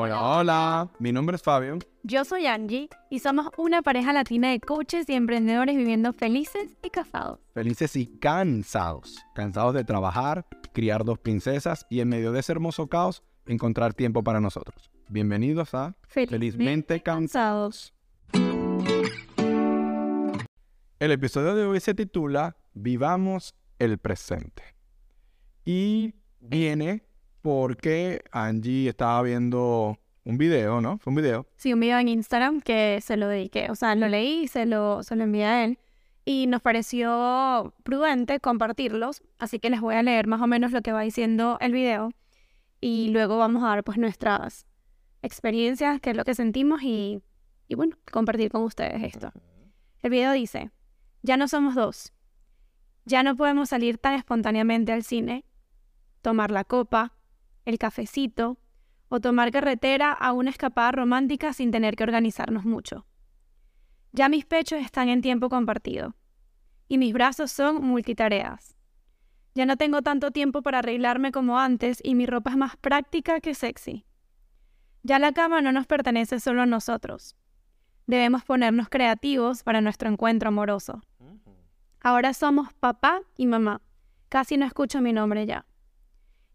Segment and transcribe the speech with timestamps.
[0.00, 0.90] Hola, hola.
[1.00, 1.76] Mi nombre es Fabio.
[2.04, 6.90] Yo soy Angie y somos una pareja latina de coaches y emprendedores viviendo felices y
[6.90, 7.40] casados.
[7.52, 9.18] Felices y cansados.
[9.34, 14.22] Cansados de trabajar, criar dos princesas y en medio de ese hermoso caos encontrar tiempo
[14.22, 14.88] para nosotros.
[15.08, 17.92] Bienvenidos a Felizmente, Cansados.
[21.00, 24.62] El episodio de hoy se titula Vivamos el presente.
[25.64, 27.02] Y viene
[27.42, 30.98] porque Angie estaba viendo un video, ¿no?
[30.98, 31.46] Fue un video.
[31.56, 33.70] Sí, un video en Instagram que se lo dediqué.
[33.70, 35.78] O sea, lo leí y se lo, se lo envié a él.
[36.24, 39.22] Y nos pareció prudente compartirlos.
[39.38, 42.10] Así que les voy a leer más o menos lo que va diciendo el video.
[42.80, 44.66] Y luego vamos a dar pues nuestras
[45.22, 47.22] experiencias, qué es lo que sentimos y,
[47.66, 49.32] y bueno, compartir con ustedes esto.
[50.02, 50.70] El video dice,
[51.22, 52.12] ya no somos dos.
[53.04, 55.44] Ya no podemos salir tan espontáneamente al cine,
[56.20, 57.14] tomar la copa,
[57.68, 58.58] el cafecito
[59.08, 63.06] o tomar carretera a una escapada romántica sin tener que organizarnos mucho.
[64.12, 66.14] Ya mis pechos están en tiempo compartido
[66.88, 68.74] y mis brazos son multitareas.
[69.54, 73.40] Ya no tengo tanto tiempo para arreglarme como antes y mi ropa es más práctica
[73.40, 74.06] que sexy.
[75.02, 77.36] Ya la cama no nos pertenece solo a nosotros.
[78.06, 81.02] Debemos ponernos creativos para nuestro encuentro amoroso.
[82.00, 83.82] Ahora somos papá y mamá.
[84.30, 85.67] Casi no escucho mi nombre ya.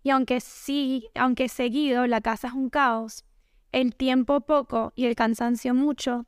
[0.04, 3.26] Y aunque sí, aunque seguido la casa es un caos,
[3.72, 6.28] el tiempo poco y el cansancio mucho,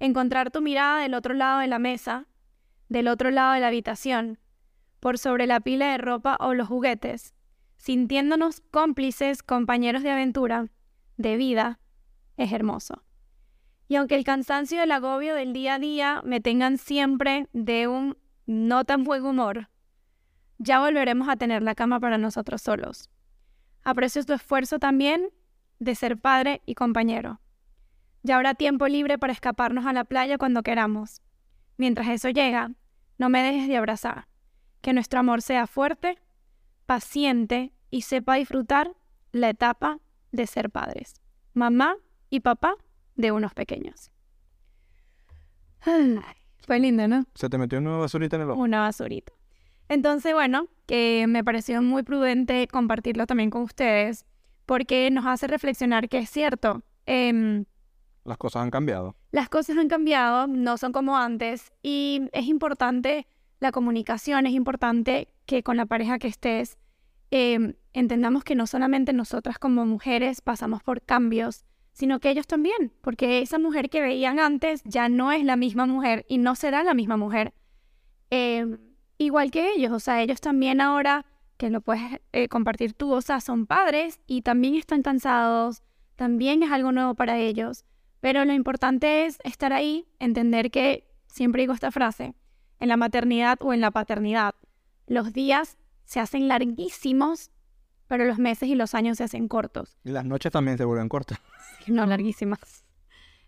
[0.00, 2.26] encontrar tu mirada del otro lado de la mesa,
[2.88, 4.38] del otro lado de la habitación,
[5.00, 7.34] por sobre la pila de ropa o los juguetes,
[7.76, 10.66] sintiéndonos cómplices, compañeros de aventura,
[11.16, 11.80] de vida,
[12.36, 13.02] es hermoso.
[13.88, 17.88] Y aunque el cansancio y el agobio del día a día me tengan siempre de
[17.88, 19.68] un no tan buen humor,
[20.62, 23.10] ya volveremos a tener la cama para nosotros solos.
[23.82, 25.30] Aprecio tu esfuerzo también
[25.78, 27.40] de ser padre y compañero.
[28.22, 31.20] Ya habrá tiempo libre para escaparnos a la playa cuando queramos.
[31.76, 32.70] Mientras eso llega,
[33.18, 34.28] no me dejes de abrazar.
[34.80, 36.18] Que nuestro amor sea fuerte,
[36.86, 38.92] paciente y sepa disfrutar
[39.32, 39.98] la etapa
[40.30, 41.14] de ser padres.
[41.54, 41.96] Mamá
[42.30, 42.76] y papá
[43.16, 44.12] de unos pequeños.
[45.80, 47.24] fue lindo, ¿no?
[47.34, 48.60] Se te metió una basurita en el ojo.
[48.60, 49.32] Una basurita.
[49.92, 54.24] Entonces, bueno, que me pareció muy prudente compartirlo también con ustedes,
[54.64, 56.80] porque nos hace reflexionar que es cierto.
[57.04, 57.66] Em,
[58.24, 59.16] las cosas han cambiado.
[59.32, 63.26] Las cosas han cambiado, no son como antes, y es importante
[63.60, 66.78] la comunicación, es importante que con la pareja que estés
[67.30, 72.94] em, entendamos que no solamente nosotras como mujeres pasamos por cambios, sino que ellos también,
[73.02, 76.82] porque esa mujer que veían antes ya no es la misma mujer y no será
[76.82, 77.52] la misma mujer.
[78.30, 78.78] Eh,
[79.22, 83.20] igual que ellos, o sea, ellos también ahora, que lo puedes eh, compartir tú, o
[83.20, 85.82] sea, son padres y también están cansados,
[86.16, 87.84] también es algo nuevo para ellos,
[88.20, 92.34] pero lo importante es estar ahí, entender que, siempre digo esta frase,
[92.78, 94.54] en la maternidad o en la paternidad,
[95.06, 97.50] los días se hacen larguísimos,
[98.06, 99.96] pero los meses y los años se hacen cortos.
[100.04, 101.38] Y las noches también se vuelven cortas.
[101.86, 102.84] no, larguísimas.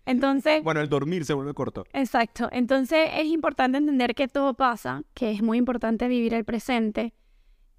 [0.05, 0.63] Entonces...
[0.63, 1.85] Bueno, el dormir se vuelve corto.
[1.93, 2.49] Exacto.
[2.51, 7.13] Entonces es importante entender que todo pasa, que es muy importante vivir el presente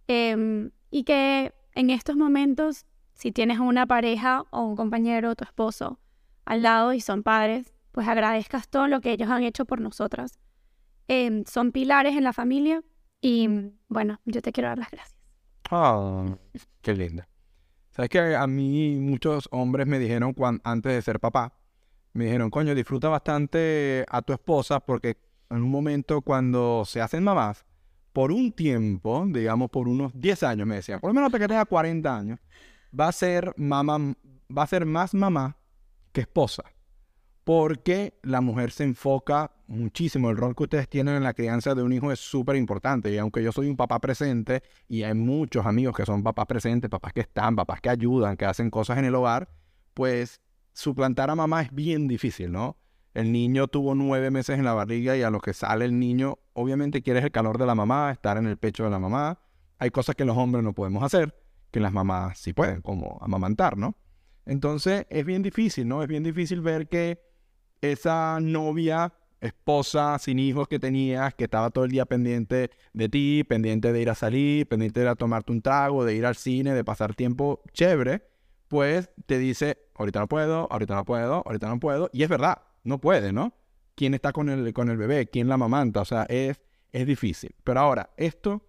[0.08, 5.44] em, y que en estos momentos, si tienes una pareja o un compañero o tu
[5.44, 6.00] esposo
[6.44, 10.38] al lado y son padres, pues agradezcas todo lo que ellos han hecho por nosotras.
[11.08, 12.82] Em, son pilares en la familia
[13.20, 13.48] y
[13.88, 15.16] bueno, yo te quiero dar las gracias.
[15.70, 16.24] Ah,
[16.82, 17.28] qué linda.
[17.90, 21.54] Sabes que a mí muchos hombres me dijeron antes de ser papá,
[22.16, 25.16] me dijeron, coño, disfruta bastante a tu esposa porque
[25.50, 27.64] en un momento cuando se hacen mamás,
[28.12, 31.48] por un tiempo, digamos por unos 10 años, me decían, por lo menos te que
[31.48, 32.40] tenga 40 años,
[32.98, 34.14] va a ser mamá,
[34.56, 35.58] va a ser más mamá
[36.12, 36.64] que esposa.
[37.44, 40.30] Porque la mujer se enfoca muchísimo.
[40.30, 43.12] El rol que ustedes tienen en la crianza de un hijo es súper importante.
[43.12, 46.90] Y aunque yo soy un papá presente, y hay muchos amigos que son papás presentes,
[46.90, 49.48] papás que están, papás que ayudan, que hacen cosas en el hogar,
[49.94, 50.40] pues
[50.76, 52.76] suplantar a mamá es bien difícil, ¿no?
[53.14, 56.38] El niño tuvo nueve meses en la barriga y a lo que sale el niño,
[56.52, 59.40] obviamente quieres el calor de la mamá, estar en el pecho de la mamá.
[59.78, 61.34] Hay cosas que los hombres no podemos hacer,
[61.70, 63.96] que las mamás sí pueden, como amamantar, ¿no?
[64.44, 66.02] Entonces es bien difícil, ¿no?
[66.02, 67.22] Es bien difícil ver que
[67.80, 73.44] esa novia, esposa, sin hijos que tenías, que estaba todo el día pendiente de ti,
[73.44, 76.36] pendiente de ir a salir, pendiente de ir a tomarte un trago, de ir al
[76.36, 78.35] cine, de pasar tiempo chévere,
[78.68, 82.10] pues te dice, ahorita no puedo, ahorita no puedo, ahorita no puedo.
[82.12, 83.54] Y es verdad, no puede, ¿no?
[83.94, 85.28] ¿Quién está con el, con el bebé?
[85.28, 86.00] ¿Quién la mamanta?
[86.00, 86.60] O sea, es,
[86.92, 87.54] es difícil.
[87.64, 88.62] Pero ahora, esto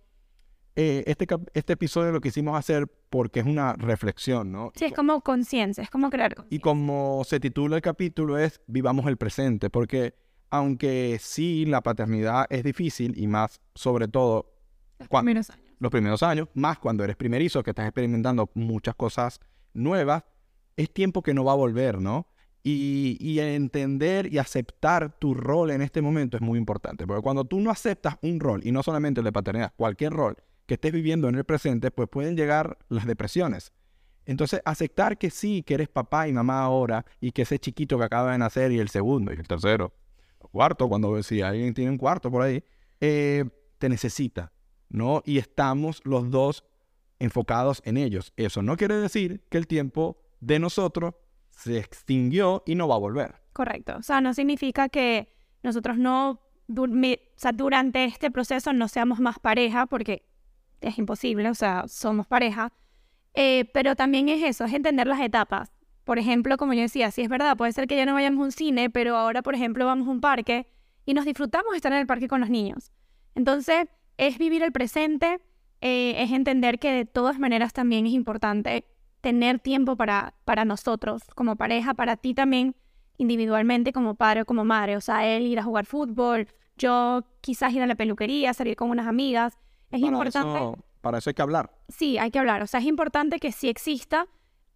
[0.79, 4.71] eh, este, este episodio lo quisimos hacer porque es una reflexión, ¿no?
[4.75, 9.07] Sí, es como conciencia, es como crear Y como se titula el capítulo es Vivamos
[9.07, 10.13] el presente, porque
[10.51, 14.53] aunque sí la paternidad es difícil y más sobre todo
[15.00, 15.65] Los primeros años.
[15.79, 19.39] los primeros años, más cuando eres primerizo, que estás experimentando muchas cosas
[19.77, 20.24] nuevas,
[20.75, 22.27] es tiempo que no va a volver, ¿no?
[22.63, 27.45] Y, y entender y aceptar tu rol en este momento es muy importante, porque cuando
[27.45, 30.35] tú no aceptas un rol, y no solamente el de paternidad, cualquier rol
[30.65, 33.71] que estés viviendo en el presente, pues pueden llegar las depresiones.
[34.25, 38.03] Entonces, aceptar que sí, que eres papá y mamá ahora, y que ese chiquito que
[38.03, 39.94] acaba de nacer, y el segundo, y el tercero,
[40.51, 42.63] cuarto, cuando si alguien tiene un cuarto por ahí,
[43.00, 43.45] eh,
[43.77, 44.51] te necesita,
[44.89, 45.21] ¿no?
[45.25, 46.65] Y estamos los dos
[47.19, 48.33] enfocados en ellos.
[48.37, 51.15] Eso no quiere decir que el tiempo de nosotros
[51.51, 53.35] se extinguió y no va a volver.
[53.53, 53.95] Correcto.
[53.97, 55.33] O sea, no significa que
[55.63, 56.87] nosotros no, o
[57.53, 60.23] durante este proceso no seamos más pareja, porque
[60.81, 62.71] es imposible, o sea, somos pareja.
[63.33, 65.71] Eh, pero también es eso, es entender las etapas.
[66.03, 68.45] Por ejemplo, como yo decía, sí es verdad, puede ser que ya no vayamos a
[68.45, 70.67] un cine, pero ahora, por ejemplo, vamos a un parque
[71.05, 72.91] y nos disfrutamos estar en el parque con los niños.
[73.35, 73.87] Entonces,
[74.17, 75.39] es vivir el presente,
[75.81, 78.85] eh, es entender que de todas maneras también es importante
[79.21, 82.75] tener tiempo para, para nosotros como pareja, para ti también
[83.18, 84.95] individualmente como padre o como madre.
[84.95, 86.47] O sea, él ir a jugar fútbol,
[86.77, 89.57] yo quizás ir a la peluquería, salir con unas amigas.
[89.89, 90.57] Es Para importante.
[90.57, 91.71] eso, para eso hay que hablar.
[91.89, 92.62] Sí, hay que hablar.
[92.63, 94.27] O sea, es importante que sí exista.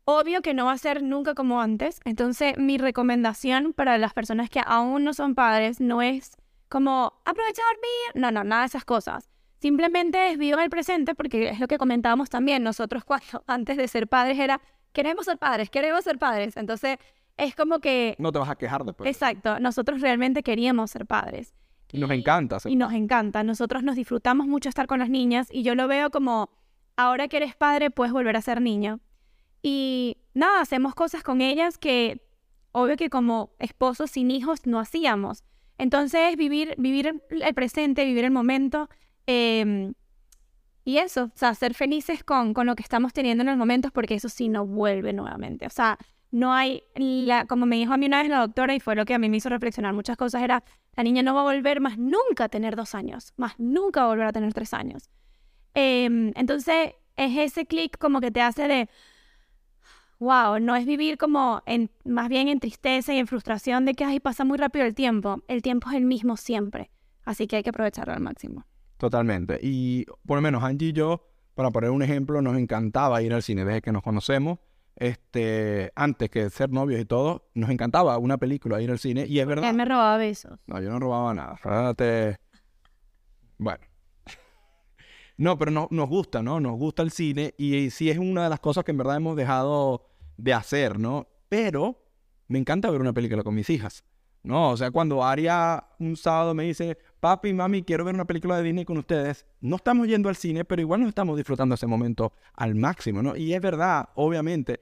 [0.06, 2.00] Obvio que no va a ser nunca como antes.
[2.06, 6.36] Entonces, mi recomendación para las personas que aún no son padres no es
[6.70, 8.22] como aprovechar dormir.
[8.22, 9.31] No, no, nada de esas cosas.
[9.62, 12.64] Simplemente es vivan el presente porque es lo que comentábamos también.
[12.64, 14.60] Nosotros cuando antes de ser padres era,
[14.92, 16.58] queremos ser padres, queremos ser padres.
[16.58, 16.98] Entonces,
[17.38, 19.08] es como que, No te vas a quejar después.
[19.10, 21.54] exacto, nosotros realmente queríamos ser padres
[21.92, 22.58] Y nos encanta.
[22.66, 23.44] y nos encanta.
[23.44, 26.50] Nosotros nos disfrutamos mucho estar con las niñas y yo lo veo como,
[26.98, 29.00] ahora que eres padre, puedes volver a ser niño.
[29.62, 32.26] Y nada, hacemos cosas con ellas que,
[32.72, 35.44] obvio que como esposos sin hijos no hacíamos.
[35.78, 38.90] Entonces, vivir, vivir el presente, vivir el momento.
[39.28, 39.94] Eh,
[40.84, 43.92] y eso, o sea, ser felices con, con lo que estamos teniendo en los momentos,
[43.92, 45.68] porque eso sí no vuelve nuevamente.
[45.68, 45.98] O sea,
[46.32, 49.06] no hay, la, como me dijo a mí una vez la doctora, y fue lo
[49.06, 50.64] que a mí me hizo reflexionar muchas cosas, era,
[50.96, 54.08] la niña no va a volver más nunca a tener dos años, más nunca a
[54.08, 55.10] volver a tener tres años.
[55.74, 58.90] Em, entonces, es ese clic como que te hace de,
[60.20, 64.04] wow, no es vivir como en, más bien en tristeza y en frustración de que,
[64.04, 65.44] ay, pasa muy rápido el tiempo.
[65.48, 66.92] El tiempo es el mismo siempre.
[67.24, 68.66] Así que hay que aprovecharlo al máximo.
[69.02, 69.58] Totalmente.
[69.64, 73.42] Y por lo menos Angie y yo, para poner un ejemplo, nos encantaba ir al
[73.42, 74.60] cine desde que nos conocemos.
[74.96, 79.26] Este, antes que ser novios y todo, nos encantaba una película, ir al cine.
[79.26, 79.72] Y es verdad.
[79.72, 80.60] Él me robaba besos.
[80.68, 81.56] No, yo no robaba nada.
[81.56, 82.38] Espérate.
[83.58, 83.84] Bueno.
[85.38, 86.60] No, pero no, nos gusta, ¿no?
[86.60, 89.36] Nos gusta el cine y sí es una de las cosas que en verdad hemos
[89.36, 90.06] dejado
[90.38, 91.28] de hacer, ¿no?
[91.50, 92.06] Pero
[92.48, 94.04] me encanta ver una película con mis hijas,
[94.44, 94.70] ¿no?
[94.70, 98.64] O sea, cuando Aria un sábado me dice, papi, mami, quiero ver una película de
[98.64, 102.34] Disney con ustedes, no estamos yendo al cine, pero igual nos estamos disfrutando ese momento
[102.56, 103.38] al máximo, ¿no?
[103.38, 104.82] Y es verdad, obviamente,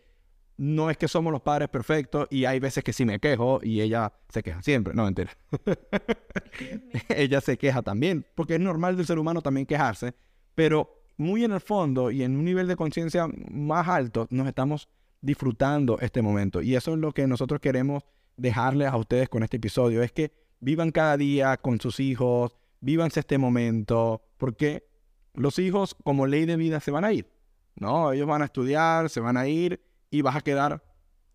[0.57, 3.81] no es que somos los padres perfectos y hay veces que sí me quejo y
[3.81, 5.31] ella se queja siempre, no mentira.
[7.09, 10.15] ella se queja también, porque es normal del ser humano también quejarse,
[10.55, 14.87] pero muy en el fondo y en un nivel de conciencia más alto nos estamos
[15.21, 18.03] disfrutando este momento y eso es lo que nosotros queremos
[18.37, 23.21] dejarles a ustedes con este episodio, es que vivan cada día con sus hijos, vívanse
[23.21, 24.87] este momento, porque
[25.33, 27.29] los hijos como ley de vida se van a ir,
[27.75, 28.11] ¿no?
[28.11, 30.83] Ellos van a estudiar, se van a ir y vas a quedar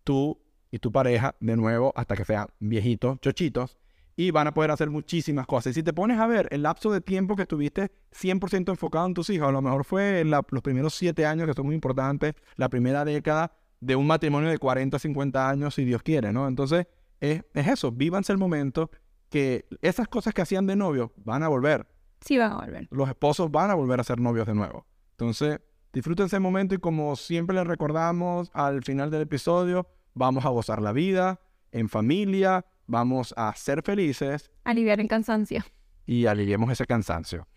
[0.03, 0.39] tú
[0.71, 3.77] y tu pareja de nuevo hasta que sean viejitos, chochitos,
[4.17, 5.71] y van a poder hacer muchísimas cosas.
[5.71, 9.13] Y si te pones a ver el lapso de tiempo que estuviste 100% enfocado en
[9.13, 12.69] tus hijos, a lo mejor fue los primeros siete años, que son muy importantes, la
[12.69, 13.51] primera década
[13.81, 16.47] de un matrimonio de 40, 50 años, si Dios quiere, ¿no?
[16.47, 16.87] Entonces,
[17.19, 18.89] es, es eso, vívanse el momento
[19.29, 21.87] que esas cosas que hacían de novio van a volver.
[22.21, 22.87] Sí van a volver.
[22.91, 24.85] Los esposos van a volver a ser novios de nuevo.
[25.11, 25.59] Entonces,
[25.93, 30.81] disfruten ese momento y como siempre les recordamos al final del episodio, vamos a gozar
[30.81, 31.39] la vida
[31.71, 35.63] en familia, vamos a ser felices Aliviar el cansancio.
[36.05, 37.47] y aliviemos ese cansancio.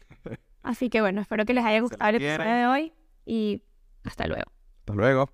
[0.62, 2.92] Así que bueno, espero que les haya gustado el episodio de hoy
[3.24, 3.62] y
[4.04, 4.50] hasta luego.
[4.80, 5.30] Hasta luego.